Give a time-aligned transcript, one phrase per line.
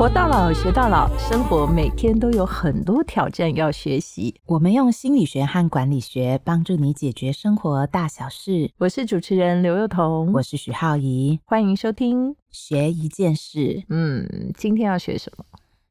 [0.00, 4.34] 活到老，学到老，生活每天都有很多挑战要学习。
[4.46, 8.70] 我们用心理学和管理学帮助你解决生活大小事。
[8.78, 13.84] 我是主持人刘幼彤，我是许浩怡，欢迎收听学一件事。
[13.90, 14.26] 嗯，
[14.56, 15.44] 今天要学什么？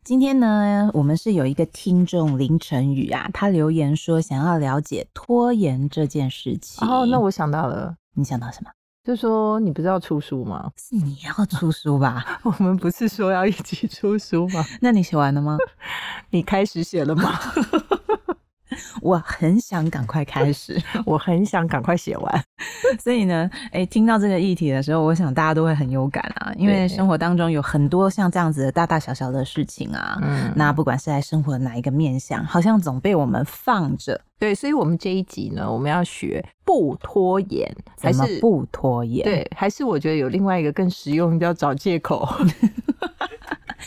[0.04, 6.88] 今天呢，我们是有一个听众林晨宇啊，他留言说想要了解拖延这件事情。
[6.88, 8.72] 哦，那我想到了，你想到什么？
[9.10, 10.72] 就说你不是要出书吗？
[10.78, 12.24] 是你要出书吧？
[12.46, 14.64] 我们不是说要一起出书吗？
[14.82, 15.58] 那你写完了吗？
[16.30, 17.32] 你开始写了吗？
[19.02, 22.44] 我很想赶快开始， 我很想赶快写完。
[23.00, 30.18] 所以呢，哎，听到这个议题的时候，我想大家都会很有感啊，因为生活当中有很多像这样子的大大小小的事情啊。
[30.22, 34.20] 嗯，那不管是在生活哪一个面向，好像总被我们放着。
[34.38, 37.70] 对，所以，我们这一集呢，我们要学不拖延，
[38.02, 39.22] 还是不拖延？
[39.26, 42.26] 对，还是我觉得有另外一个更实用，叫找借口。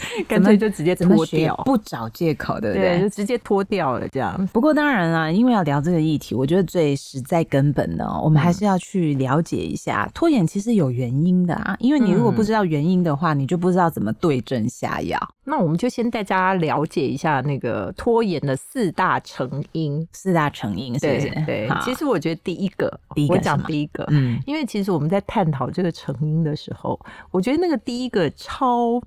[0.28, 3.00] 干脆就直接脱掉，不找借口，对不对？
[3.00, 4.48] 就直接脱掉了这样。
[4.52, 11.76] 不过当然啦，因为要聊这个议题，我觉得最实在根本的，我们还是要去了解一下拖延其实有原因的啊。
[11.78, 15.18] 因为你如果不知道原因的话，你就不知道怎么对症下药。
[15.44, 20.06] 那我们就先带大家了解一下那个拖延的四大成因。
[20.12, 21.30] 四大成因是不是？
[21.44, 26.98] 对，其实我觉得第一个，第一个讲第一个，嗯，因为其实我们在探讨这个成因的时候，
[27.30, 29.02] 我觉得那个第一个超。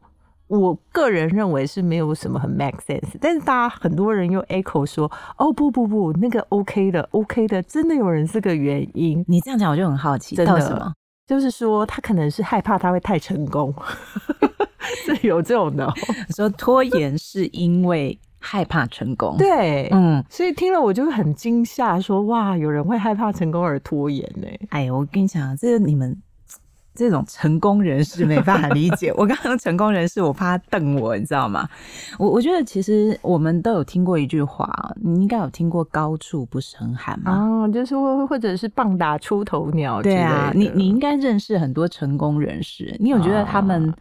[0.47, 9.25] 我个人认为是没有什么很 make sense，但是大家很多人又 echo 说，哦不不不，那个 OK 的 OK 的，真的有人是个原因。
[9.27, 10.93] 你这样讲我就很好奇，真的什么？
[11.25, 13.73] 就是说他可能是害怕他会太成功，
[15.03, 15.91] 是有这种的。
[16.35, 24.47] 说拖延是因为害怕成功，对，嗯，所以听了我就很惊吓，说哇，有人会害怕成功而拖延呢？
[24.69, 26.16] 哎，我跟你讲，这个你们。
[26.95, 29.13] 这种成功人士没办法理解。
[29.17, 31.67] 我刚刚成功人士，我怕他瞪我，你知道吗？
[32.17, 34.67] 我我觉得其实我们都有听过一句话，
[35.01, 37.31] 你应该有听过“高处不胜寒”嘛？
[37.31, 40.51] 啊，就是或或者是“棒打出头鸟”对啊。
[40.56, 43.94] 你你应该认识很多成功人士，你有觉得他们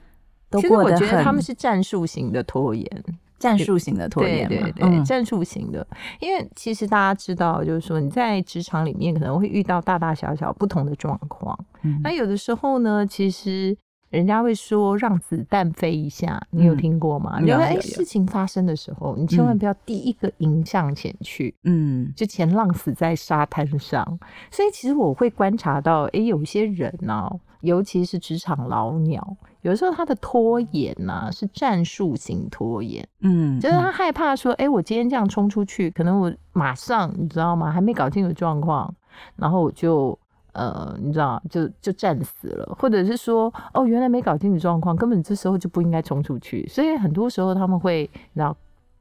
[0.49, 1.25] 都过得很？
[1.25, 3.05] 他们是战术型的拖延。
[3.39, 5.87] 战术型的拖延，对对对，战术型的，
[6.21, 11.59] 因为其实大家知道，就是说你在职场里面可能会遇到大大小小不同的状况，
[12.03, 13.77] 那有的时候呢，其实
[14.11, 17.41] 人家会说让子弹飞一下，你有听过吗？
[17.43, 24.19] 有哎，事情发生的时候，你千万不要第一个迎向前去，嗯，就前浪死在沙滩上。
[24.51, 27.29] 所以其实我会观察到，哎，有一些人呢。
[27.65, 37.71] 尤其是职场老鸟，有时候他的拖延呢是战术型拖延，嗯，就是他害怕说，哎，我今天这样冲出去，可能我马上你知道吗？
[37.73, 38.95] 还没搞清楚状况，
[39.37, 40.17] 然后我就
[40.53, 48.55] 呃，你知道，就就战死了，或者是说，哦，原来没搞清楚状况，根本这时候就不应该冲出去，所以很多时候他们会，然后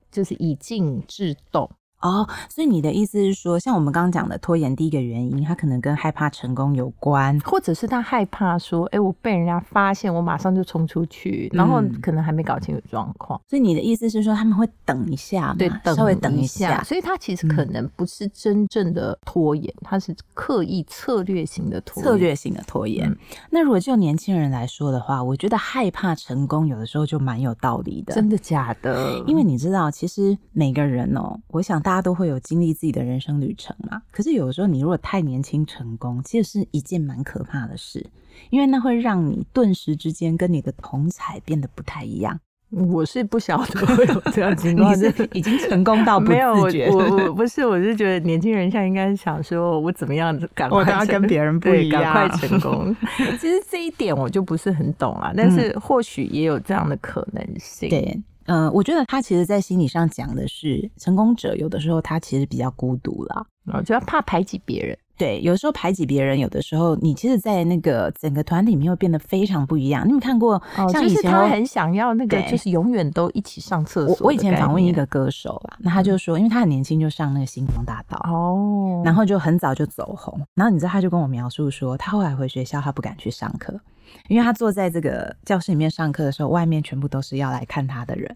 [0.10, 1.70] 就是以静制动。
[2.04, 13.40] 哦，所以你的意思是说，像我们刚刚讲的拖延，第一个原因，他可能跟害怕成功有关，或者是他害怕说，哎，我被人家发现，我马上就冲出去，然后可能还没搞清楚状况。
[13.48, 16.84] 所以你的意思是说，他们会等一下，对，稍微等一下。
[16.84, 23.10] 所以他其实可能不是真正的拖延，他是刻意策略型的拖策略性的拖延。
[23.50, 28.14] 那如果就年轻人来说的话，我觉得害怕成功有的时候就蛮有道理的。
[28.14, 29.18] 真的假的？
[29.26, 31.93] 因为你知道，其实每个人哦，我想大。
[31.94, 38.04] 大家都会有经历自己的人生旅程嘛，可是有时候你如果太年轻成功，其实是一件蛮可怕的事，
[38.50, 42.40] 因为那会让你顿时之间跟你的同彩变得不太一样。
[42.72, 46.54] 我是不晓得会有这样情 况，你是已经成功到 没有？
[46.54, 52.96] 我我 不是，我是觉得年轻人现在应该想说，我怎么样赶快跟别人不一样，赶快成功。
[53.40, 57.88] 其实这一点我就不是很懂啊，但是或许也有这样的可能性。
[57.88, 58.20] 对。
[58.46, 64.98] 嗯，我觉得他其实，在心理上讲的是，成功者有的时候他其实比较孤独啦，啊，就要怕排挤别人。
[65.16, 70.06] 对，有时候排挤别人，有的时候你其实，在那个整个团里面会变得非常不一样。
[70.08, 70.60] 你有看过？
[70.92, 74.18] 像以前他很想要那个，就是永远都一起上厕所。
[74.22, 80.42] 我以前访问一个歌手啦，那他就说，因为他很年轻就上那个星光大道哦，然后就很早就走红。
[80.56, 83.80] 然后你知道，他就跟我描述说，他后来回学校，他不敢去上课，
[84.28, 88.36] 因为他坐在这个教室里面上课的时候，外面全部都是要来看他的人。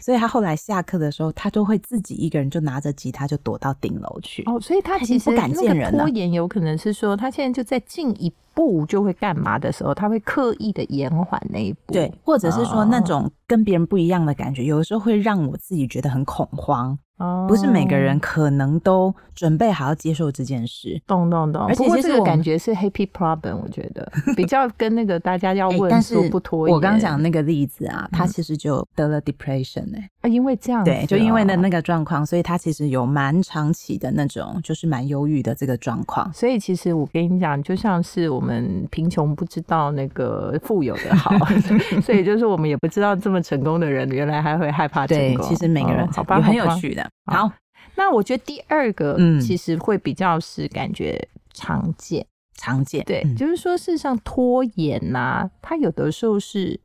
[0.00, 4.42] 所以他后来下课的时候，他就会自己一个人就拿着吉他就躲到顶楼去。
[4.46, 11.92] 哦，所以他其实不敢见人拖延有可能是说，他现在就在进一步就会干嘛的时候，他会刻意的延缓那一步。
[11.92, 16.98] 对，或者是说那种跟别人不一样的感觉，有的时候会让我自己觉得很恐慌。
[17.48, 21.00] 不是每个人可能都准备好要接受这件事。
[21.06, 21.66] 懂懂懂。
[21.66, 26.68] 而且这个感觉是 happy problem，我觉得 比较跟那个大家要问，但是不拖。
[26.68, 36.32] 我刚讲那个例子啊，他其实就得了 depression 哎，啊，因为这样，对，就因为那那个状况，所以他其实有蛮长期的那种，就是蛮忧郁的这个状况。
[36.32, 41.30] 所以其实我跟你讲，就像是我们贫穷不知道那个富有的好，
[42.02, 45.46] 所以就是我们也不知道这么成功的人原来还会害怕成功。
[45.46, 47.08] 其实每个人好吧，很有趣的。
[47.26, 47.50] 好，
[47.94, 51.18] 那我觉得第二个其实会比较是感觉
[51.54, 52.26] 常见，
[52.56, 53.04] 常见。
[53.04, 56.78] 对，就是说事实上拖延呐，它有的时候是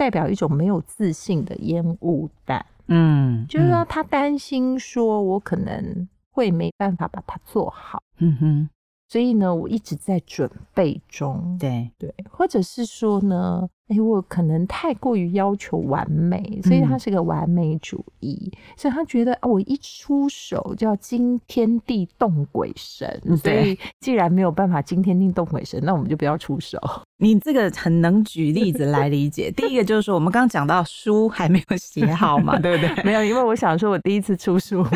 [0.00, 2.64] 代表一种没有自信的烟雾弹。
[2.86, 8.02] 嗯，就是说他担心说我可能会没办法把它做好。
[8.16, 8.70] 嗯哼。
[9.08, 11.58] 所以呢，我一直在准备中。
[11.60, 23.20] 对对，或者是说呢，哎，我可能太过于要求完美，所以他是个完美主义，所以他觉得啊，我一出手就要惊天地动鬼神。
[23.36, 26.78] 所以既然没有办法惊天地动鬼神，那我们就不要出手。
[27.18, 29.50] 你这个很能举例子来理解。
[29.50, 32.94] 第一个就是说，我们刚刚讲到书还没有写好嘛，对不对？
[33.04, 34.86] 没有，因为我想说，我第一次出书，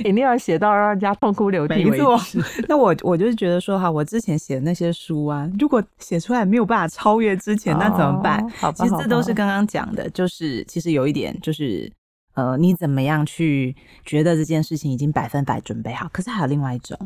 [0.00, 2.38] 一定要写到让人家痛哭流涕为止。
[2.68, 8.41] 那我我就是觉得说，哈，我之前写的那些书啊，如果写出来没有办法超越之前，那怎么办？
[8.74, 11.90] 其实这都是刚刚讲的，就是其实有一点就是，
[12.34, 13.74] 呃，你怎么样去
[14.04, 16.08] 觉得这件事情已经百分百准备好？
[16.12, 16.96] 可是还有另外一种。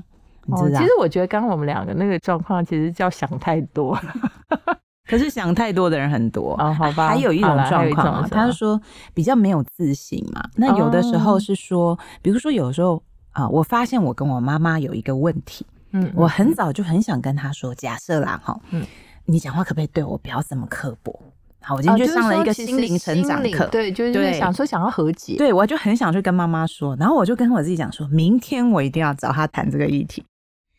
[0.48, 3.98] 哦，其实我觉得刚刚我们两个那个状况，其实叫想太多。
[5.08, 7.08] 可是想太多的人很多啊，好吧。
[7.08, 8.80] 还有一种状况，他是说
[9.14, 10.42] 比较没有自信嘛。
[10.56, 13.00] 那有的时候是说，比如说有时候
[13.30, 18.84] 啊，我发现我跟我妈妈有一个问题，嗯，我很早就很想跟她说，假设啦哈，嗯，
[19.26, 21.20] 你讲话可不可以对我不要这么刻薄？
[21.60, 30.24] 好，我今天就上了一个心灵成长课，对，就是想说想要和解，对我就很想去跟妈妈说，然后我就跟我自己讲，说明天我一定要找他谈这个议题。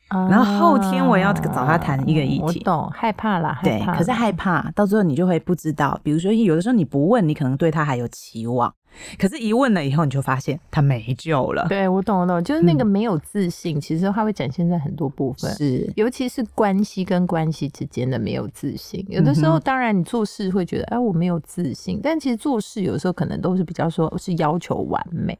[0.09, 8.73] 然后后天我要找他谈一个议题，我懂，害怕啦，对，可是害怕到最后你就会不知道，比如说有的时候你不问，你可能对他还有期望，
[9.19, 11.65] 可是一问了以后，你就发现他没救了。
[11.67, 19.05] 对我懂，我懂，就是那个没有自信，其实它会展现在很多部分，是，尤其是关系跟关系之间的没有自信。
[19.09, 25.37] 有的时候，当然你做事会觉得，哎，我没有自信，但其实做事有时候可能都是比较说是要求完美。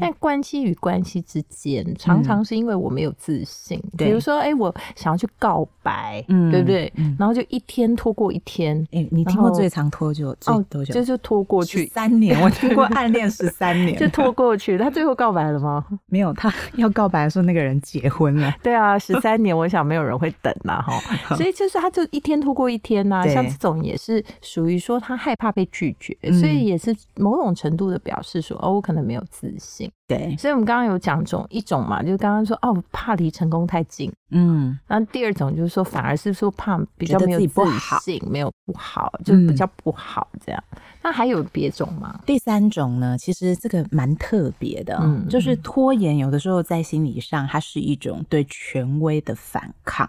[0.00, 3.82] 但关系与关系之间，常常是因为我没有自信。
[3.96, 6.92] 比如说，哎，我想要去告白，对不对？
[7.18, 8.86] 然后就一天拖过一天。
[8.92, 10.94] 哎，你听过最长拖就哦多久？
[10.94, 12.38] 就是拖过去三年。
[12.42, 14.76] 我听过暗恋十三年，就拖过去。
[14.76, 15.84] 他最后告白了吗？
[16.06, 18.52] 没有，他要告白的时候，那个人结婚了。
[18.62, 21.00] 对啊，十三年，我想没有人会等呐，哈。
[21.36, 23.26] 所以就是他就一天拖过一天呐。
[23.28, 29.79] 像这种也是属于说他害怕被拒绝，所以也是某种程度的表示说，哦，我可能没有自信。
[30.08, 37.64] 对，所以我们刚刚有讲种一种嘛，就是刚刚说哦，怕离成功太近，嗯，然后第二种就是说，反而是说怕比较没有自
[38.02, 40.64] 信，没有不好，就比较不好这样。
[41.02, 42.20] 那还有别种吗？
[42.26, 50.08] 第三种呢，其实这个蛮特别的，嗯，就是拖延，有的时候在心理上，它是一种对权威的反抗。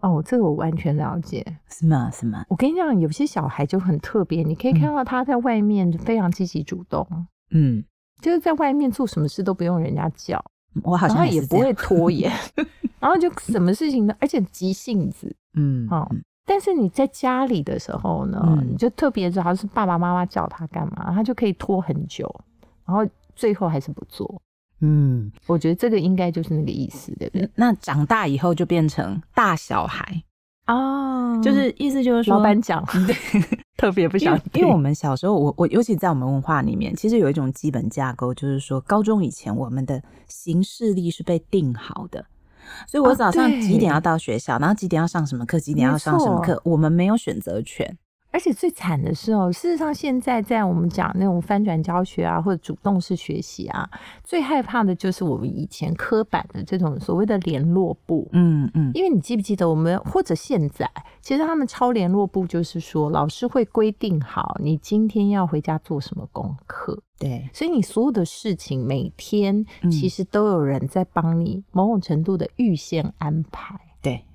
[0.00, 2.10] 哦，这个我完全了解，是吗？
[2.10, 2.44] 是吗？
[2.48, 7.06] 我跟你讲，有些小孩就很特别，你可以看到他在外面非常积极主动，
[7.52, 7.84] 嗯。
[8.22, 10.42] 就是在外面做什么事都不用人家叫，
[10.82, 12.32] 我好像也不会拖延，
[12.98, 14.14] 然后就什么事情呢？
[14.20, 16.08] 而且急性子，嗯，哦。
[16.44, 22.32] 但是你在家里的时候呢，你就特别知道是爸爸妈妈叫他干嘛，他就可以拖很久，
[22.86, 23.06] 然后
[23.36, 24.40] 最后还是不做。
[24.80, 27.48] 嗯，我觉得这个应该就是那个意思，对不对？
[27.54, 30.22] 那长大以后就变成大小孩。
[30.66, 33.16] 哦，就是意思就是说，老板讲， 对，
[33.76, 42.24] 特别不想，因为我们小时候，我我尤其在我们文化里面，其实有一种基本架构，就是说，高中以前我们的行事历是被定好的，
[42.86, 47.98] 所以我早上几点要到学校，然后几点要上什么课，几点要上什么课，我们没有选择权。
[48.32, 53.88] 而且最惨的是哦，事实上现在在我们讲那种翻转教学啊，或者主动式学习啊，
[54.24, 58.26] 最害怕的就是我们以前刻板的这种所谓的联络部。
[58.32, 66.98] 嗯嗯，因为你记不记得我们或者现在，其实他们抄联络部就是说，老师会规定好你今天要回家做什么功课。
[67.18, 73.78] 对，所以你所有的事情每天其实都有人在帮你某种程度的预先安排。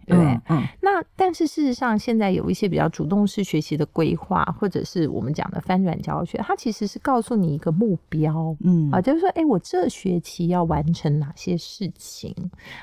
[0.07, 0.17] 对。
[0.17, 8.89] 对，嗯，那但是事实上，现在有一些比较主动式学习的规划，或者是我们讲的翻转教学，它其实是告诉你一个目标，嗯。
[8.91, 12.33] 啊，就是说，哎，我这学期要完成哪些事情，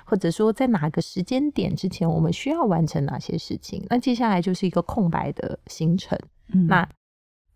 [0.05, 6.19] 或者说在哪个时间点之前，我们需要完成哪些事情，那接下来就是一个空白的行程，
[6.53, 6.67] 嗯。
[6.67, 6.89] 那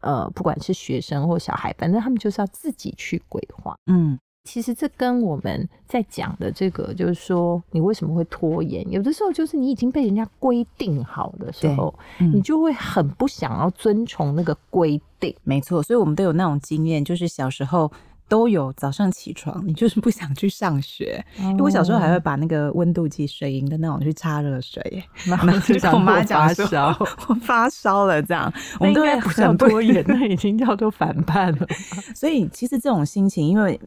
[0.01, 4.19] 呃，不管是学生或小孩，反正他们就是要自己去规划，嗯。
[4.45, 8.89] 其实这跟我们在讲的这个，就是说你为什么会拖延？
[8.91, 15.35] 有的时候就是你已经被人家规定好的时候，你就会很不想要遵从那个规定。
[15.45, 17.91] 没错，所以我们都有那种经验，就是小时候。
[18.31, 21.25] 都有早上起床，你就是不想去上学。
[21.39, 26.95] 因为我小时候还会把那个温度计、水银的那种去擦热水，然后就跟我妈讲说
[27.27, 28.53] 我发烧了这样。
[28.79, 31.67] 我们都会不想拖延， 那已经叫做反叛了。
[32.15, 33.81] 所以其实这种心情，因为。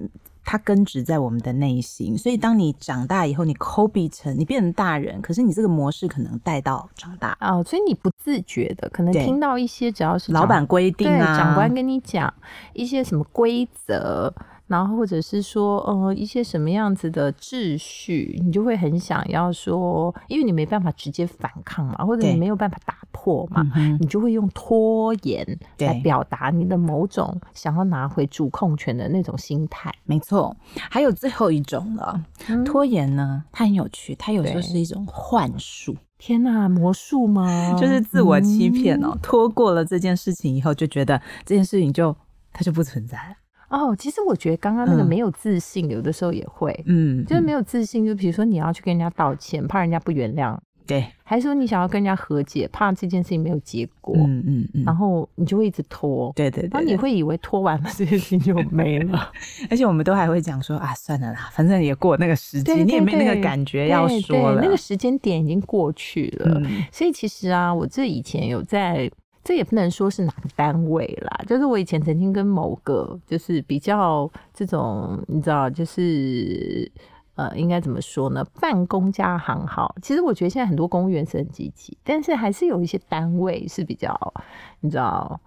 [0.44, 12.34] 它根植在我们的内心，所以当你长大以后，你 copy 成你变成大人，可是你这个模式可能带到长大啊，所以你不自觉的可能听到一些只要是老板规定啊，长官跟你讲
[12.74, 14.34] 一些什么规则。
[14.72, 25.46] 然后或者是说，呃，一些什么样子的秩序，你就会很想要说，因为你没办法直接反抗嘛，或者你没有办法打破嘛，你就会用拖延
[25.80, 29.94] 来表达你的某种想要拿回主控权的那种心态。
[30.06, 30.56] 没错，
[30.90, 32.24] 还有最后一种了，
[32.64, 35.94] 拖延呢，它很有趣，它有时候是一种幻术。
[36.18, 37.76] 天哪，魔术吗？
[37.78, 42.16] 就是自我欺骗哦，拖过了这件事情以后，就觉得这件事情就
[42.54, 43.36] 它就不存在了。
[43.72, 59.32] 哦，其实我觉得刚刚那个没有自信，有的时候也会，嗯，就是没有自信，就比如说你要去跟人家道歉，怕人家不原谅，对，还是说你想要跟人家和解，怕这件事情没有结果，嗯嗯嗯，然后你就会一直拖，对对对，然后你会以为拖完了这件事情就没了，
[59.72, 66.62] 而且我们都还会讲说啊，算了啦，反正也过那个时机，你也没那个感觉要说了，那个时间点已经过去了，
[66.92, 69.10] 所以其实啊，我这以前有在。
[69.44, 76.92] 这也不能说是哪个单位啦，就是我以前曾经跟某个就是比较这种，你知道，就是
[77.36, 78.46] 呃，应该怎么说呢？
[78.60, 84.34] 办公家行号，其实我觉得现在很多公务员是很积极，但是还是有一些单位是比较，
[84.80, 85.40] 你知道。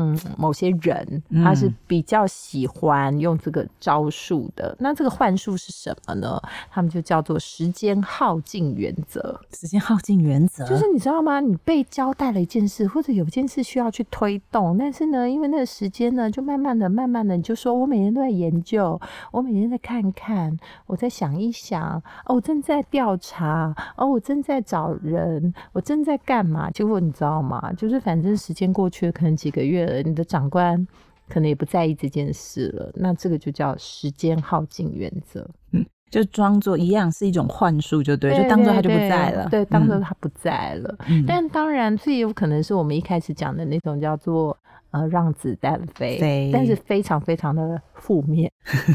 [0.00, 4.76] 嗯，某些人他是比较喜欢用这个招数的。
[4.78, 6.40] 那这个幻术是什么呢？
[6.70, 9.40] 他们就叫做时间耗尽原则。
[9.52, 11.40] 时间耗尽原则就是你知道吗？
[11.40, 19.00] 你被交代了一件事，或者有件事需要去推动，但是呢，因为那个时间呢，就慢慢的、慢慢的，你就说我每天都在研究，
[19.32, 26.70] 我每天在看看，我在想一想，哦，我正在调查，哦，我正在找人，我正在干嘛？
[26.70, 27.72] 结果你知道吗？
[27.72, 29.87] 就是反正时间过去了，可能几个月。
[29.88, 30.86] 呃，你的长官
[31.28, 40.94] 可能也不在意这件事了，那这个就叫时间耗尽原则，嗯，就装作一样是一种幻术，就对，就当做他就不在了，对，当做他不在了。
[41.26, 44.56] 但当然，最有可能是我们一开始讲的那种叫做。
[44.90, 48.50] 呃，让子弹飞，但是非常非常的负面，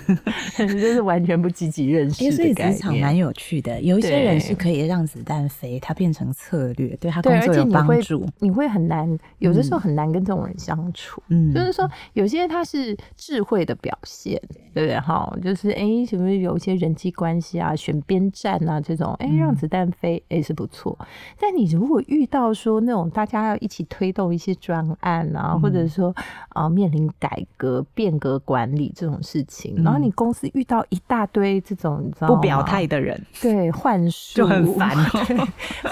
[0.58, 2.32] 就是完全不积极认识。
[2.32, 8.26] 所以职场蛮有趣的，有一些人是可以让子弹飞，他变成策略，对他工作有帮助。
[8.40, 11.22] 你会很难，有的时候很难跟这种人相处。
[11.28, 14.42] 嗯，就是说有些他是智慧的表现，
[14.74, 15.00] 对不对？
[15.00, 20.98] 哈，就是哎，什么有一些人际关系啊，选边站啊，这种哎，让子弹飞哎是不错。
[21.40, 26.16] 但你如果遇到说那种大家要一起推动一些专案啊，或者说
[26.50, 34.38] 啊，面临改革、变革管理这种事情，然后你公司遇到一大堆这种你知道不表态的人，对，幻术。
[34.38, 34.96] 就很烦，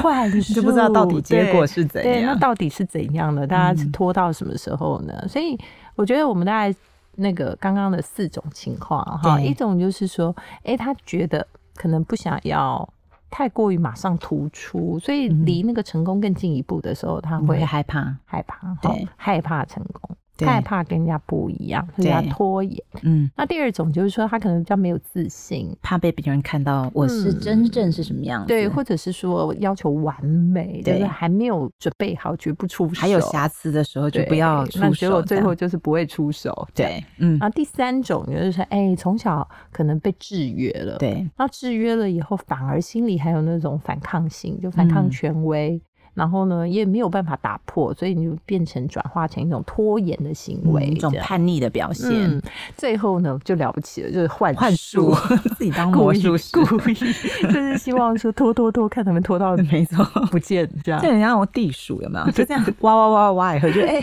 [0.02, 0.54] 幻术。
[0.56, 3.46] 就不知道到底结果是怎样，那到底是怎样的？
[3.46, 5.28] 大家是拖到什么时候呢？
[5.28, 5.60] 所以
[5.96, 6.76] 我觉得我们大概
[7.16, 12.88] 那个刚刚的四种情况哈，一种就是说，哎，他觉得可能不想要。
[13.34, 20.18] 太过于马上突出，所以离那个成功更进一步的时候，他会害怕，害怕，对，害怕成功。
[20.46, 22.84] 害怕跟人家不一样，所以他拖延。
[23.04, 33.02] 嗯，那第二种就是说，他可能比较没有自信，怕被别人看到我是真正是什么样子，对，或者是说要求完美，就是，还没有准备好，绝不出手。
[33.02, 36.68] 还有瑕疵的时候就不要出手，结果最后就是不会出手。
[36.74, 37.38] 对，嗯。
[37.40, 45.82] 然后第三种就是说，哎，从小可能被制约了，对，然后制约了以后，反而心里还有那种反抗性，就反抗权威。
[46.14, 52.42] 然后呢，也没有办法打破，所以你就变成转化成一种拖延的行为，一种叛逆的表现。
[52.76, 55.16] 最后呢，就了不起了，就是幻幻术，
[55.58, 61.02] 自己当魔术师，故意就是希望说拖拖拖，看他们拖到 没错不见这样。
[61.02, 62.26] 就很像我地鼠有没有？
[62.32, 64.02] 就这样挖挖挖挖以后就哎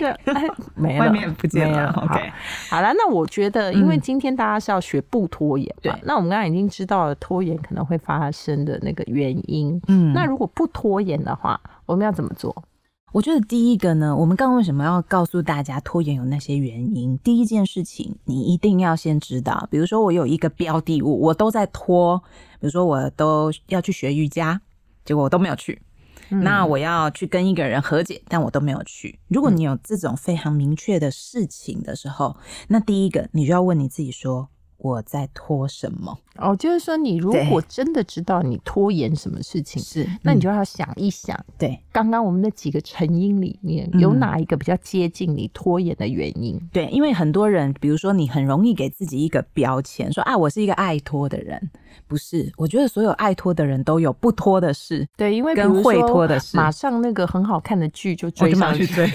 [0.75, 1.93] 没了，外面不见了。
[1.93, 2.33] OK，
[2.71, 9.79] 好了，那我觉得，因为今天大家是要学不拖延嘛，那我们刚刚已经知道了拖延可能会发生的那个原因。
[9.89, 11.61] 嗯，那如果不拖延的话。
[11.89, 12.65] 我们要怎么做？
[13.13, 17.17] 我觉得第一个呢，我们刚刚为什么要告诉大家拖延有那些原因？
[17.25, 22.19] 第一件事情，你一定要先知道，比如说我有一个标的物，我都在拖，
[22.61, 24.61] 比如说我都要去学瑜伽，
[25.07, 25.81] 结果我都没有去。
[26.29, 29.19] 那我要去跟一个人和解，但我都没有去。
[29.29, 32.37] 如果你有这种非常明确的事情的时候，
[32.69, 36.19] 那第一个你就要问你自己说，我在拖什么。
[36.37, 46.57] 哦，就是说你如果真的知道你拖延什么事情，是，那你就要想一想，对，刚刚我们那几个成因里面有哪一个比较接近你拖延的原因？
[46.73, 51.71] 对，因为很多人，比如说你很容易给自己一个标签，说啊，我是一个爱拖的人，
[52.07, 52.51] 不是？
[52.57, 59.11] 我觉得所有爱拖的人都有不拖的事，对，因为跟会拖的事，马上那个很好看的剧就追上去追，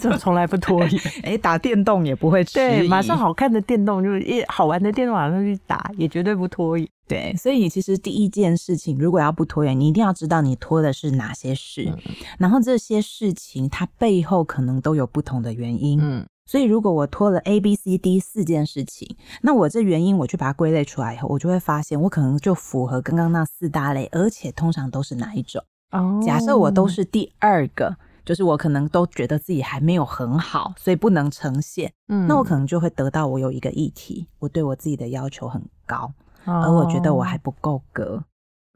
[0.00, 1.02] 这从来不拖延。
[1.22, 6.88] 哎，打电动也不会迟对，马上好看的电动就一好玩的电动马上去打，也绝对不拖延。
[7.08, 11.92] 对，所以其实第一件事情，如果要不拖延，你一定要知道你拖的是哪些事，
[12.38, 15.98] 然后这些事情它背后可能都有不同的原因。
[16.00, 25.64] 嗯，所以如果我拖了 A、B、C、D 四件事情，那我这原因我去把它归类出来以后，我就会发现我可能就符合刚刚那四大类，而且通常都是哪一种？
[25.92, 31.90] 哦，假设我都是第二个，就是我可能都觉得自己还没有很好，所以不能呈现。
[32.08, 36.12] 嗯，那我可能就会得到我有一个议题，我对我自己的要求很高。
[36.44, 38.22] 而我觉得我还不够格，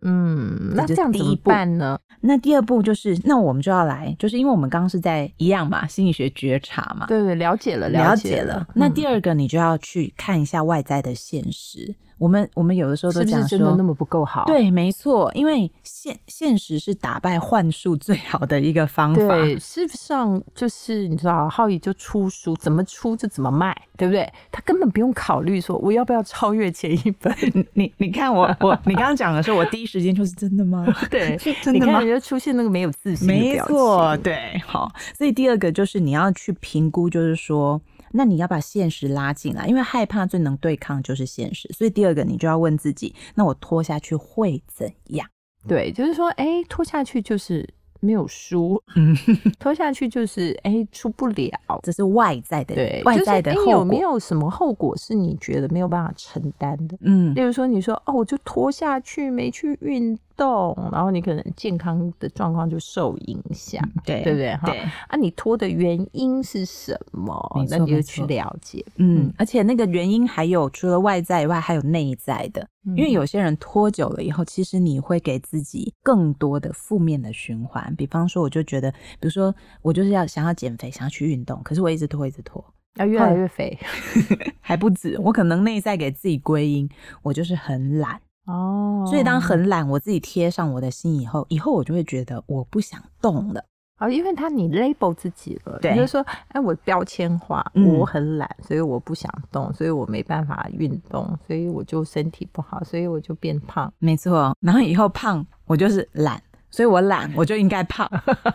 [0.02, 1.98] 嗯，那这样怎么办呢？
[2.20, 8.66] 那第二步就是，那我们就要来，就是因为我们刚刚是在一样嘛，心理学觉察嘛，对对，了解了，了解了。
[8.74, 11.94] 那第二个，你就要去看一下外在的现实。
[12.18, 19.20] 我们我们有的时候都讲说那么不够好，对，没错，因为现现实是打败幻术最好的一个方法。
[19.20, 24.26] 对，事实上就是你知道，浩宇就出书，怎么出就怎么卖，对不对？
[24.50, 27.34] 他根本不用考虑说我要不要超越前一本。
[27.74, 30.86] 你你看我我你刚刚讲的时候，我第一时间就是真的吗？
[31.10, 32.02] 对，是真的吗？
[32.02, 34.90] 就出现那个没有自信，没错，对，好。
[35.18, 37.78] 所以第二个就是你要去评估，就是说。
[38.12, 45.28] 那你要把现实拉进来，因为害怕最能对抗就是现实，所以第二个你就要问自己：那我拖下去会怎样？
[45.66, 47.68] 对，就是说，哎，拖下去就是
[48.00, 49.16] 没有输，嗯，
[49.58, 56.96] 拖下去就是哎出不了，这是外在的，对，外在的后果有没有什么后果是你觉得没有办法承担的？
[57.00, 60.18] 嗯，例如说，你说哦，我就拖下去没去运。
[60.36, 64.54] 动，然后你可能健康的状况就受影响，对对不对？
[64.56, 64.72] 哈，
[65.08, 67.64] 啊，你拖的原因是什么？
[67.68, 68.84] 那你就去了解。
[68.96, 72.66] 嗯，而且那个原因还有除了外在以外，还有内在的。
[72.94, 77.92] 因为有些人拖久了以后，其实你会给自己更多的负面的循环。
[77.96, 83.76] 比方说，我就觉得，比如说我就是要想要减肥，想要去运动，可是我一直拖，一直拖，要越来越肥，
[84.62, 85.18] 还不止。
[85.18, 86.88] 我可能内在给自己归因，
[87.22, 88.20] 我就是很懒。
[88.46, 93.64] 哦，所以当很懒，我自己贴上我的心以后，以后我就会觉得我不想动了
[93.96, 97.64] 啊，因为他你 label 自己了，对，就是说，哎，我标签化，
[97.98, 104.54] 我很懒，所以我不想动，所以我没办法运动，所以我就身体不好，所以我就变胖，没错。
[104.60, 106.42] 然后以后胖，我就是懒。
[106.70, 108.06] 所以我懒，我就应该胖，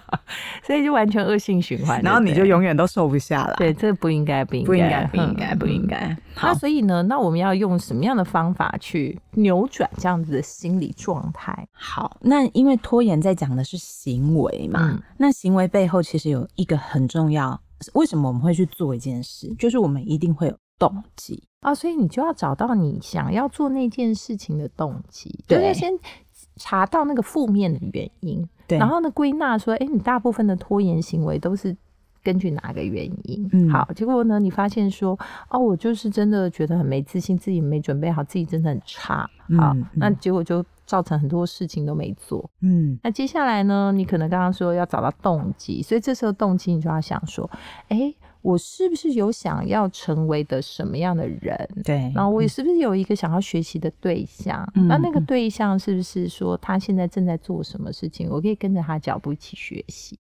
[0.63, 3.55] 所以就完全恶性循环，然后你就永远都瘦不下来。
[3.55, 6.15] 对，这不应该，不应该，不应该，不应该。
[6.35, 11.67] 那所以呢，那我们要用什么样的方法去扭转这样子的心理状态？
[11.71, 17.59] 好，那因为拖延在讲的是行为嘛，那行为背后其实有一个很重要，
[17.93, 19.51] 为什么我们会去做一件事？
[19.57, 25.91] 就是我们一定会有动机啊，所以你就要找到你想要做那件事情的动机，对，先。
[26.63, 31.75] 查到那个负面的原因，对，然后呢归纳说，哎，你大部分的拖延行为都是
[32.23, 33.49] 根据哪个原因？
[33.51, 35.17] 嗯，好，结果呢，你发现说，
[35.49, 42.47] 哦，我就是真的觉得很没自信，自己没准备好，自己真的很差，好，那结果就造成很多事情都没做。
[42.61, 47.49] 嗯，那接下来呢，你可能刚刚说要找到动机，所以这时候动机你就要想说，
[47.87, 48.13] 哎。
[48.41, 51.69] 我是不是有想要成为的什么样的人？
[51.83, 54.67] 对，然后我是不是有一个想要学习的对象？
[54.73, 58.29] 那那个对象是不是说他现在正在做什么事情？
[58.29, 60.17] 我可以跟着他脚步一起学习，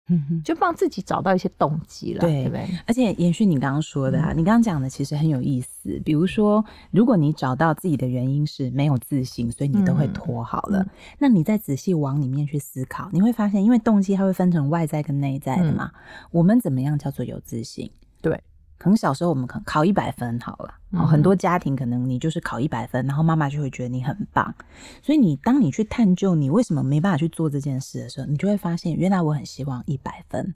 [0.44, 2.66] 就帮自己找到一些动机了，对不对？
[2.86, 6.00] 而且延续你刚刚说的啊，你刚刚讲的其实很有意思。
[6.04, 10.84] 比如说，如果你找到自己的原因是没有自信，所以你都会拖好了，
[11.18, 15.92] 那你再仔细往里面去思考，你会发现，因为动机它会分成外在跟内在的嘛。
[16.30, 17.90] 我们怎么样叫做有自信？
[18.28, 18.42] 对，
[18.76, 20.74] 可能小时候我们可能考一百分好了，
[21.06, 24.52] 很多家庭可能你就是考一百分，然后妈妈就会觉得你很棒，
[25.00, 30.52] 所以你当你去探究你为什么没办法去做这件事的时候，你就会发现，原来我很希望一百分。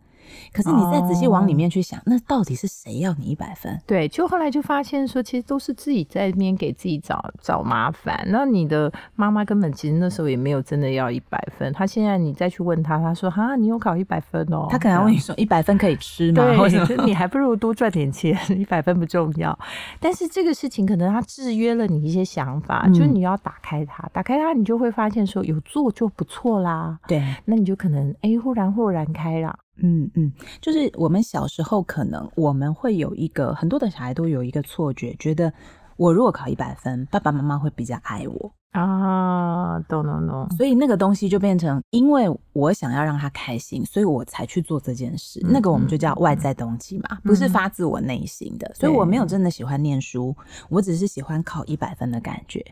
[0.52, 3.80] 可是你再仔细往里面去想，那到底是谁要你一百分？
[3.86, 8.24] 对，就后来就发现说，其实都是自己在那边给自己找找麻烦。
[8.28, 11.72] 那你的妈妈根本其实那时候也没有真的要一百分。
[11.72, 19.56] 她现在你再去问她，她说：“哈，你有考一百分哦。”她可能问你说：“一百分可以吃吗？”对，你还不如多赚点钱，一百分不重要。
[19.98, 26.98] 但是这个事情可能他制约了你一些想法，就是你要打开它，打开它，你就会发现说有做就不错啦。
[27.06, 29.58] 对，那你就可能哎，忽然豁然开朗。
[29.82, 35.52] 嗯嗯，就是我们小时候可能我们会有一个很多的小孩都有一个错觉，觉得
[35.96, 38.52] 我如果考一百分，爸爸妈妈会比较爱我。
[38.72, 45.40] 啊，懂懂懂，所以那个东西就变成，因为我想要让他开心，所以我才去做这件事。
[45.42, 48.72] 那个我们就叫外在动机嘛，不是发自我内心的。
[48.72, 50.36] 所以我没有真的喜欢念书，
[50.68, 52.64] 我只是喜欢考一百分的感觉。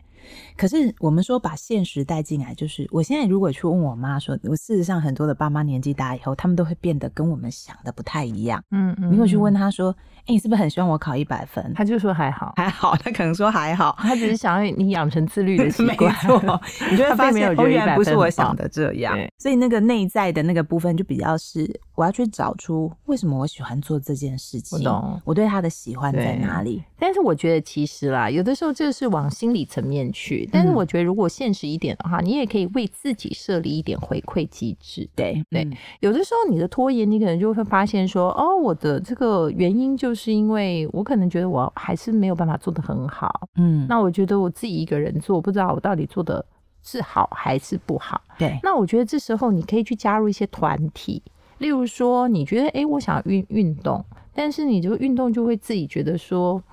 [0.57, 8.61] 可是我们说把现实带进来，就是我现在如果去问我妈说，我事实上很多的爸妈年纪大以后，他们都会变得跟我们想的不太一样。
[8.71, 11.73] 嗯嗯，你会去问他说，哎，你是不是很希望我考一百分？
[11.73, 12.95] 他就说还好，还好。
[12.97, 16.11] 他可能说还好，他只是想要你养成自律的 习惯。
[16.11, 19.17] 没错，你就会发现永远不是我想的这样。
[19.37, 21.65] 所以那个内在的那个部分，就比较是
[21.99, 24.79] 我要去找出为什么我喜欢做这件事情。
[24.79, 26.81] 我懂，我对他的喜欢在哪里？
[26.97, 30.47] 但是我觉得其实啦，有的时候这是往心理层面去。
[30.49, 35.09] 但是我觉得如果现实一点的话，你也可以为自己设立一点回馈机制。
[35.13, 35.67] 对对，
[35.99, 43.49] 有的时候你的拖延，你可能就会发现说，哦，我的这个原因就是因为我可能觉得我还是没有办法做的很好。
[43.57, 46.45] 嗯，那我觉得我自己一个人做，不知道我到底做的
[46.81, 48.21] 是好还是不好。
[48.37, 51.21] 对，那我觉得这时候你可以去加入一些团体，
[51.59, 54.03] 例如说，你觉得哎，我想运运动。
[54.31, 56.63] 但是你就运动就会自己觉得说，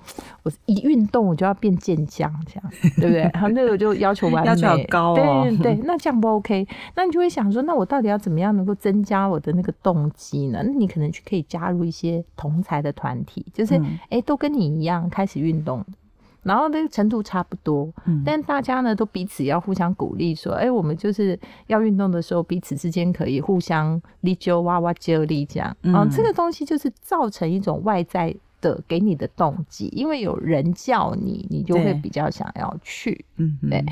[0.43, 3.23] 我一运动我就要变健将，这样对不对？
[3.33, 5.43] 然后那个就要求完美， 要求高哦。
[5.43, 6.65] 对对， 那这样不 OK？
[6.95, 10.61] 那你就会想说，那我到底要怎么样能够增加我的那个动机呢？
[10.63, 13.75] 那你可能去可以加入一些同才的团体，就是
[14.09, 15.83] 哎，都跟你一样开始运动。
[16.43, 17.91] 然后那个程度差不多，
[18.25, 33.25] 但大家呢都彼此要互相鼓励，说：“哎，我们就是要运动的时候，彼此之间可以互相力揪哇哇接力这样。”嗯，这个东西就是造成一种外在的给你的动机，因为有人叫你，你就会比较想要去。
[33.37, 33.83] 嗯，对。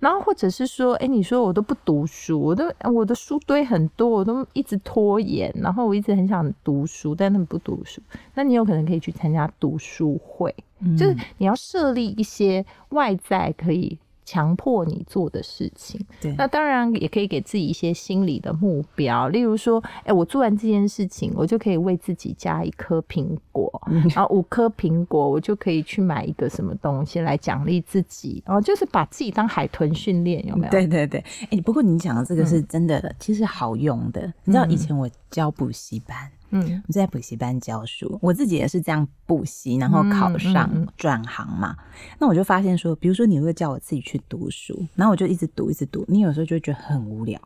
[0.00, 8.00] 然后或者是说：“哎，你说我都不读书，我都我的书堆很多，我都一直拖延，然后我一直很想读书，但他们不读书。
[8.34, 10.54] 那你有可能可以去参加读书会。”
[10.98, 16.34] 就是你要设立一些外在可以强迫你做的事情，对。
[16.36, 23.70] 那当然也可以给自己一些心理的目标，例如说，哎，我做完这件事情，我就可以为自己加一颗苹果，
[24.14, 30.70] 然后五颗苹果，我就可以去买一个什么东西来奖励自己，然后就是把自己当海豚训练，有没有？
[30.70, 31.22] 对对对。
[31.50, 34.32] 哎，不过你讲的这个是真的，其实好用的。
[34.44, 36.30] 你知道以前我教补习班。
[36.50, 41.76] 嗯，我在补习班教书，我自己也是这样补习，然后考上转行嘛。
[42.20, 47.40] 那我就发现说，比如说你会叫我自己去读书，然后我就一直读，一直读，你有时候就会觉得很无聊。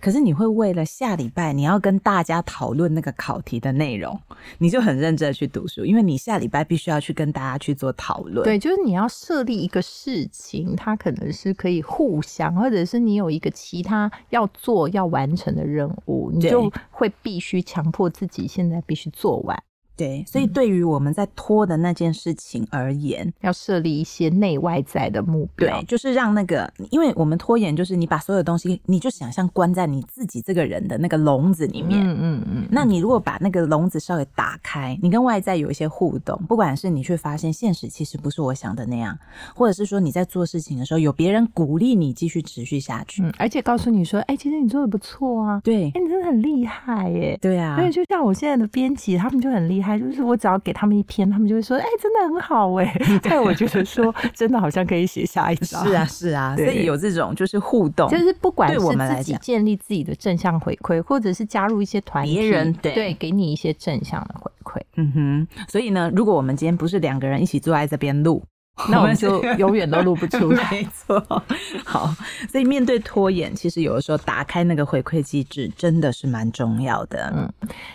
[0.00, 4.18] 可是你会为了下礼拜你要跟大家讨论那个考题的内容，
[4.58, 8.44] 你就很认真的去读书，因为你下礼拜必须要去跟大家去做讨论。
[8.44, 19.56] 对，就是你要设立一个事情，它可能是可以互相，或者是你有一个其他要做要完成的任务，你就会必须强迫自己现在必须做完。
[19.96, 32.68] 对，所以对于我们在拖的那件事情而言，要设立一些内外在的目标，对，就是让那个，因为我们拖延，就是你把所有东西，你就想象关在你自己这个人的那个笼子里面，嗯嗯嗯。
[32.70, 39.18] 那你如果把那个笼子稍微打开，你跟外在有一些互动，不管是你去发现现实其实不是我想的那样，
[39.54, 49.85] 或者是说你在做事情的时候有别人鼓励你继续持续下去，嗯而且告诉你说，哎，其实你做的不错啊，对，哎，你真的很厉害耶，对啊，所以，就像我现在的编辑，他们就很厉害。
[49.98, 52.90] 就是我只要给他们一篇，他们就会说：“哎，真的很好哎。
[53.22, 55.86] ”但我觉得说真的好像可以写下一张。
[55.86, 64.80] 是啊，是啊，所以有这种就是互动，就是不管是自己建立自己的正向回馈，或者是加入一些团体，别人对，给你一些正向的回馈。
[64.96, 68.42] 嗯哼，所以呢，如果我们今天不是两个人一起坐在这边录。
[68.90, 70.68] 那我们就永远都录不出来。
[70.70, 71.18] 没错，
[71.82, 72.14] 好，
[72.50, 77.32] 所以面对拖延，其实有的时候打开那个回馈机制真的是蛮重要的。
[77.34, 77.50] 嗯，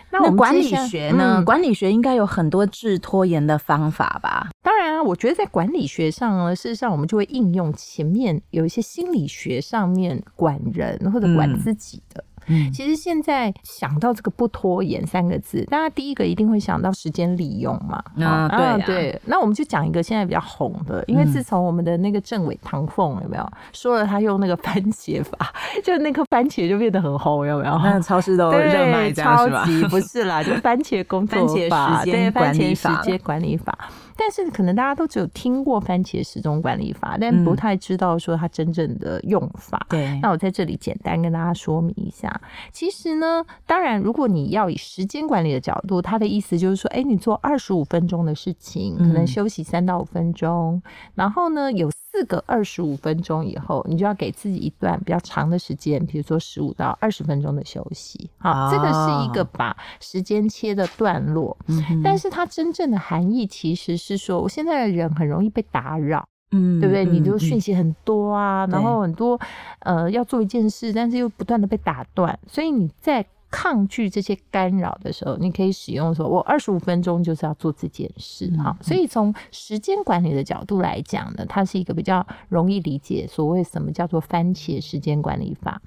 [0.10, 1.44] 那我管理学呢？
[1.46, 4.50] 管理学应该有很多治拖延的方法吧？
[4.64, 12.24] 当然啊，我觉得在管理学上呢，事实上我们就会应用前面有一些心理学上面管人或者管自己的。
[12.24, 12.31] 嗯，
[12.74, 18.04] 其实现在想到这个“不拖延”三个字，大家第一个一定会想到时间利用嘛。
[18.26, 19.22] 啊，对对。
[19.26, 27.78] 那我们就讲一个现在比较红的，因为自从我们的那个政委唐凤有没有说了他用那个番茄法， 就那颗番茄就变得很红，有没有？
[27.84, 33.78] 那超市都热卖，超级不是啦，就番茄工作法， 对，番茄时间管理法。
[34.24, 39.84] 但是可能大家都只有听过番茄时钟管理法，但不太知道说它真正的用法。
[39.90, 42.40] 对，那我在这里简单跟大家说明一下。
[42.72, 50.80] 其实呢，当然如果你要以时间管理的角度，它的意思就是说，哎，你做二十五分钟的事情，可能休息三到五分钟，
[51.16, 51.90] 然后呢有。
[52.12, 58.30] 四个二十五分钟以后，你就要给自己一段比较长的时间，比如说十五到二十分钟的休息。
[58.38, 61.58] 好，这个是一个把时间切的段落。
[61.68, 66.28] 嗯，但是它真正的含义其实是说，我现在的人很容易被打扰。
[66.52, 67.06] 嗯，对不对？
[67.06, 69.40] 你就讯息很多啊，然后很多
[69.80, 73.26] 呃要做一件事，但是又不断的被打断，所以你在。
[73.52, 85.82] 抗拒这些干扰的时候，你可以使用说：“我二十五分钟就是要做这件事。”哈，所以从时间管理的角度来讲呢，它是一个比较容易理解所谓什么叫做番茄时间管理法。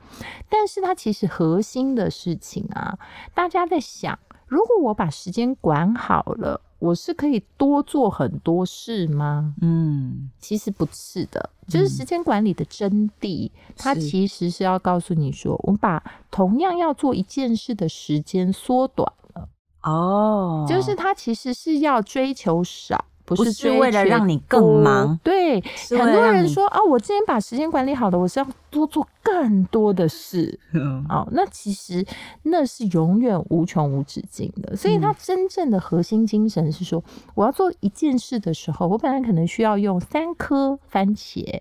[0.48, 2.98] 但是它其实核心的事情啊，
[3.34, 6.60] 大家在想，如果我把时间管好了。
[6.84, 9.54] 我是可以多做很多事吗？
[9.62, 19.48] 嗯，其实不是的，就是时间管理的真谛，它其实是要告诉你说，我们把同样要做一件事的时间缩短了。
[19.82, 23.02] 哦，就是它其实是要追求少。
[23.24, 25.60] 不是为了让你更忙，对，
[25.90, 30.58] 很多人说啊，我今天把时间管理好了，我是要多做更多的事，
[31.08, 32.04] 哦，那其实
[32.42, 34.76] 那是永远无穷无止境的。
[34.76, 37.02] 所以，他真正的核心精神是说，
[37.34, 41.60] 我要做一件事的时候，我本来可能需要用三颗番茄。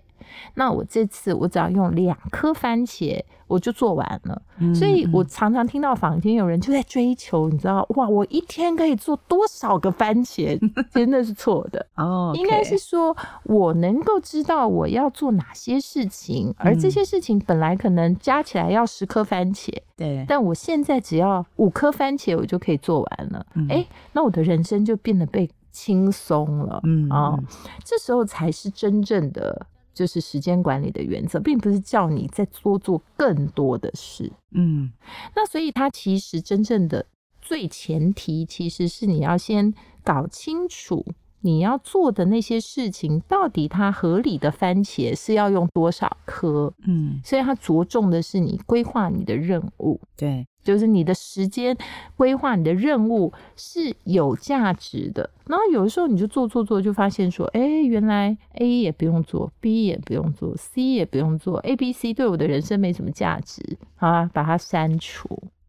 [0.54, 4.42] 那我这次我只要用两颗番茄，我就做完了。
[4.74, 10.58] 所以我常常听到坊间有人就在追求，你知道，哇，我一天可以做多少个番茄？
[10.92, 12.32] 真的是错的哦。
[12.34, 20.24] 应该是说我能够知道我要做哪些事情，而这些事情本来可能加起来要十颗番茄，对。
[20.28, 23.46] 但我现在只要五颗番茄，我就可以做完了。
[23.68, 26.80] 哎，那我的人生就变得被轻松了。
[26.84, 27.36] 嗯啊，
[27.84, 29.66] 这时候才是真正的。
[29.94, 34.30] 就是时间管理的原则，并不是叫你再多做更多的事。
[34.50, 34.90] 嗯，
[35.34, 37.06] 那所以它其实真正的
[37.40, 41.04] 最前提，其实是你要先搞清楚
[41.40, 46.72] 你要做的那些事情，到底它合理的番茄是要用多少颗。
[46.86, 50.00] 嗯，所以它着重的是你规划你的任务。
[50.16, 50.46] 对。
[50.64, 51.76] 就是你的时间
[52.16, 55.28] 规划，你的任务是有价值的。
[55.46, 63.62] 然后有的时候你就做做做，就发现说，哎，原来 A 也不用做，B 也不用做，C 也不用做，A、B、C 对我的人生没什么价值，
[63.94, 65.28] 好啊，把它删除。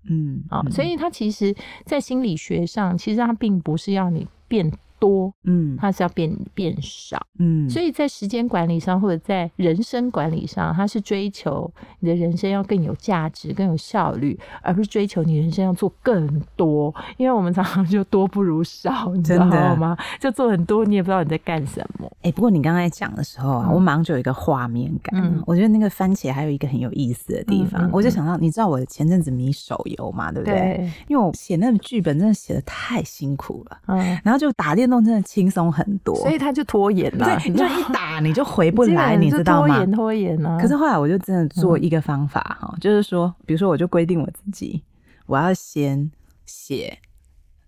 [0.10, 1.54] 嗯，啊，所以它其实，
[1.86, 4.72] 在心理学上，其实它并不是要你变。
[5.06, 16.94] 多，嗯，它是要变变少，嗯，所以在时间管理上或者在人生管理上，它是追求你的人生要更有价值、更有效率，而不是追求你人生要做更多。
[17.18, 19.96] 因为我们常常就多不如少，你知道吗？
[20.20, 22.12] 就做很多，你也不知道你在干什么。
[22.24, 25.22] 哎，不过你刚才讲的时候啊，我马上就有一个画面感。
[25.22, 30.90] 嗯我觉得那个番茄还有一个很有意思的地方，我就想到，你知道我前阵子迷手游嘛，对不对？
[31.08, 34.86] 因为我写那个剧本真的写的太辛苦了，嗯，然后就打电。
[34.86, 37.26] 电动真的轻松很多，所以他就拖延了。
[37.26, 39.68] 对，你就一打你就回不来， 你知道吗？
[39.68, 40.58] 拖延拖延啊！
[40.60, 44.84] 可是后来我就真的做一个方法哈，就是说，比如说我就规定我自己，
[45.26, 46.10] 我要先
[46.46, 46.98] 写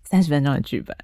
[0.02, 0.96] 三十分钟的剧本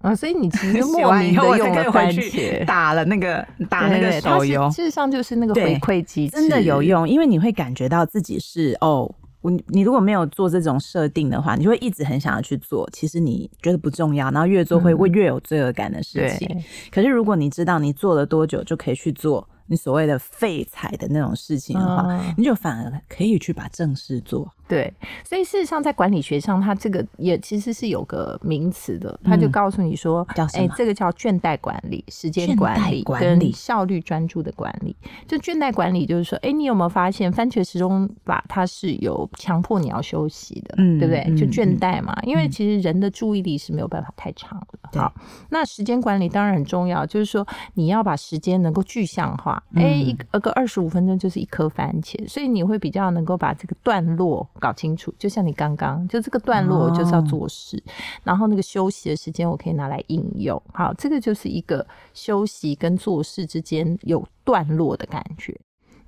[0.00, 9.14] 啊，所以你其实 莫名的用了番茄打了那个打那个手游，事实上就是那个回馈机制真的有用，因为你会感觉到自己是哦。
[9.40, 16.48] 我你如果没有做这种设定的话，你就会一直很想要去做，其实你觉得不重要，然后越做会会越有罪恶感的事情。
[16.90, 19.48] 可是如果你知道你做了多久就可以去做。
[19.70, 24.50] 你所谓的废材的那种事情的话，你就反而可以去把正事做。
[24.68, 24.92] 对，
[25.24, 34.94] 所以事实上在管理学上，它这个也其实是有个名词的，他就告诉你说，哎，这个叫倦怠管理、时间管理跟效率专注的管理。
[35.26, 41.24] 就倦怠管理就是说，哎，你有没有发现番茄时钟把它是有强迫你要休息的，对不对？
[41.34, 45.00] 就倦怠嘛，因为其实人的注意力是没有办法太长的。
[45.00, 45.12] 好，
[45.48, 49.62] 那时间管理当然很重要，就是说你要把时间能够具象化。
[49.74, 55.12] 哎，一个二十五分钟就是一颗番茄，所以你会比较能够把这个段落搞清楚。
[55.18, 57.82] 就像你刚刚，就这个段落就是要做事，
[58.22, 60.60] 然后那个休息的时间我可以拿来应用。
[60.72, 65.58] 好，这个就是一个休息跟做事之间有段落的感觉。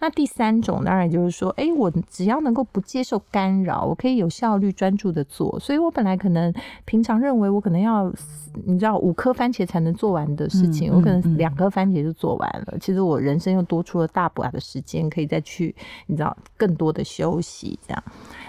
[0.00, 5.60] 那第三种当然就是说，哎，我只要能够不接受干扰，我可以有效率专注的做。
[5.60, 6.52] 所以我本来可能
[6.84, 8.10] 平常认为我可能要，
[8.64, 12.78] 你知道五颗番茄才能做完的事情，我可能两颗番茄就做完了。
[12.80, 15.74] 其实我人生又多出了大把的时间，可以再去，
[16.06, 18.02] 你知道更多的休息这样。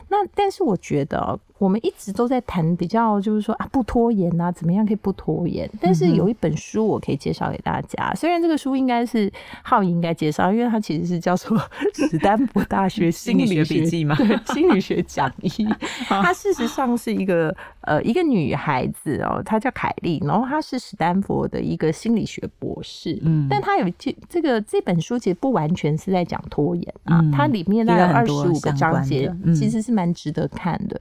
[0.08, 5.70] 那但是我觉得，我们一直都在谈比较，就是说啊，不拖延啊，怎么样可以不拖延？
[5.80, 9.32] 但是有一本书我可以介绍给大家，虽然这个书应该是
[9.64, 11.58] 浩应该介绍，因为它其实是叫做
[11.94, 14.16] 史丹佛大学 心理学笔记嘛，
[14.54, 15.68] 心理学讲义。
[16.08, 23.18] 它事实上是一个呃一个女孩子哦，她叫凯莉，然后她是史丹佛的一个心理学博士。
[23.24, 31.00] 嗯，但她有这这个这本书其实不完全是在讲拖延啊，它里面大概有二十五个章节，其实是蛮值得看的。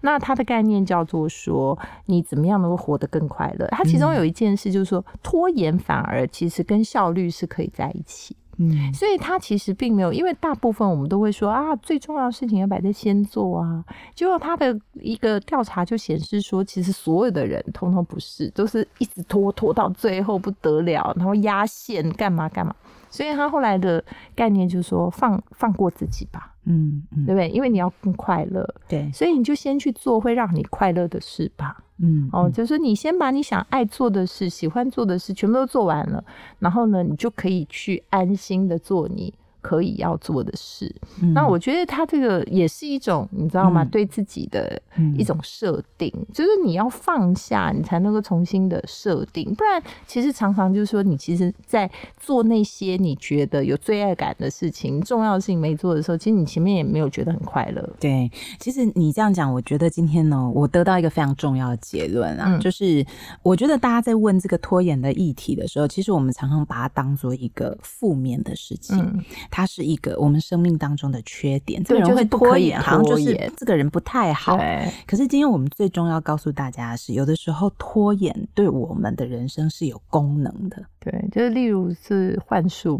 [0.00, 3.66] 那它的概念叫做说，你怎么样能够活得更快乐？
[3.70, 8.34] 它其中有一件事就是说，拖延反而其实跟效率是可以在一起。
[8.58, 13.84] 嗯，所以他其实并没有，因为大部分我们都会说啊，最重要的事情要摆在先做啊。
[14.14, 22.74] 结果他的一个调查就显示说，其实所有的人通通不是，都是一直拖拖到最后不得了，然后压线干嘛干嘛。
[23.16, 26.52] 所以他后来的概念就是说，放放过自己吧。
[26.68, 27.48] 嗯，对不对？
[27.48, 31.80] 因为你要更快乐，对，所以你就先去做会让你快乐的事吧。
[31.98, 36.22] 嗯，哦，就是你先把你想爱做的事、喜欢做的事全部都做完了，
[36.58, 39.32] 然后呢，你就可以去安心的做你。
[39.66, 40.94] 可以要做的事，
[41.34, 43.84] 那我觉得他这个也是一种，你知道吗？
[43.84, 44.80] 对自己的
[45.16, 49.52] 一种设定，就是你要放下，你才能够重新的设定。
[49.56, 57.90] 不然，其实常常就是说，你其实，在做那些你觉得有罪恶感的事情、重要的事情没做的时候，其实你前面也没有觉得很快乐。
[57.98, 63.04] 对，其实你这样讲，我觉得今天呢，我得到一个非常重要的结论啊，就是
[63.42, 69.24] 我觉得大家在问这个拖延的议题的时候，其实我们常常把它当做一个负面的事情。
[69.56, 74.58] 它是一个我们生命当中的缺点，这个人会拖延，好像就是这个人不太好。
[75.06, 80.84] 可是今天我们最终要告诉大家的是，有的时候拖延对我们的人生是有功能的。
[81.08, 82.98] 对，就是例如是幻术，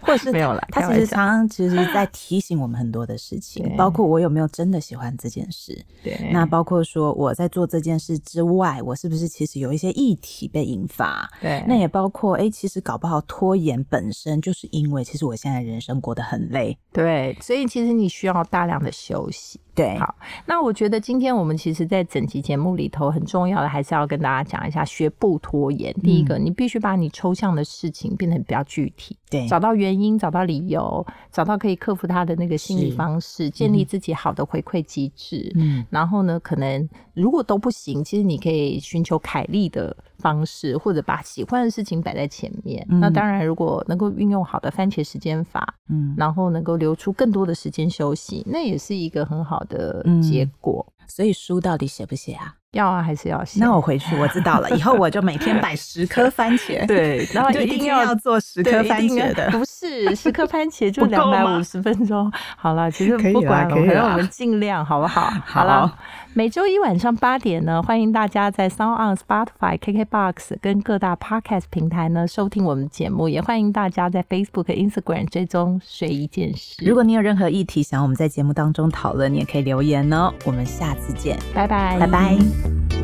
[0.00, 0.64] 或者是没有了。
[0.70, 5.76] 他其实常常其实 在提醒我们很多的事情，包括我有没有真的喜欢这件事。
[6.04, 11.28] 对，那包括说我在做这件事之外，我是不是其实有一些议题被引发？
[11.40, 16.78] 对，那也包括哎，其实搞不好拖延本身就是因为其实我现在人生过得很累。
[16.92, 19.58] 对，所以其实你需要大量的休息。
[19.76, 20.14] 对，好，
[20.46, 25.92] 那我觉得今天我们其实，在整期节目里头，很重要的还是要跟大家讲一下学不拖延。
[26.02, 35.52] 第一个，你必须把你抽象的事情变得比较具体，对，找到原因，找到理由，找到可以克服他的那个心理方式，建立自己好的回馈机制。
[35.56, 39.96] 嗯，然后呢，可能如果都不行，其实你可以寻求凯利的。
[40.18, 42.84] 方式，或者把喜欢的事情摆在前面。
[42.88, 50.84] 那当然，如果能够运用好的番茄时间法，嗯，然后能够留出更多的时间休息，那也是一个很好的结果。
[51.06, 52.54] 所以书到底写不写啊？
[52.76, 53.58] 要啊，还是要写？
[53.58, 54.70] 那我回去，我知道了。
[54.70, 56.86] 以后我就每天摆 十颗番茄。
[56.86, 59.50] 对，然后 一定要做十颗番茄的。
[59.50, 62.30] 不是十颗番茄就 两百五十分钟。
[62.56, 65.32] 好了，其实不管了，反正我们尽量，好不好？
[65.44, 65.92] 好了。
[66.36, 76.84] 每周一晚上八点呢，欢迎大家在 Sound on Spotify、KKBox 跟各大 Podcast 平台呢收听我们节目，也欢迎大家在 Facebook、Instagram 追踪睡一件事。
[76.84, 80.30] 如果你有任何议题想要我们在节目当中讨论，你也可以留言哦。
[80.44, 82.95] 我们下次见，拜拜，拜拜。